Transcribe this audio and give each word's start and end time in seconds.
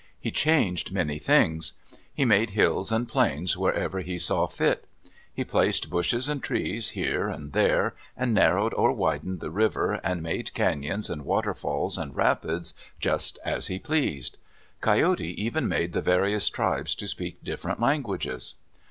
He 0.19 0.31
changed 0.31 0.91
many 0.91 1.19
things. 1.19 1.73
He 2.11 2.25
made 2.25 2.49
hills 2.57 2.91
and 2.91 3.07
plains 3.07 3.55
wherever 3.55 3.99
he 3.99 4.17
saw 4.17 4.47
fit. 4.47 4.85
He 5.31 5.43
placed 5.45 5.91
bushes 5.91 6.27
and 6.27 6.41
trees 6.41 6.89
here 6.97 7.27
and 7.29 7.53
there, 7.53 7.93
and 8.17 8.33
narrowed 8.33 8.73
or 8.73 8.91
widened 8.93 9.41
the 9.41 9.51
river, 9.51 9.99
and 10.03 10.23
made 10.23 10.53
cañons 10.55 11.07
and 11.07 11.23
waterfalls 11.23 11.99
and 11.99 12.15
rapids 12.15 12.73
just 12.99 13.37
as 13.45 13.67
he 13.67 13.77
pleased. 13.77 14.37
Coyote 14.81 15.39
even 15.39 15.67
made 15.67 15.93
the 15.93 16.01
various 16.01 16.49
tribes 16.49 16.95
to 16.95 17.07
speak 17.07 17.43
different 17.43 17.79
languages. 17.79 18.55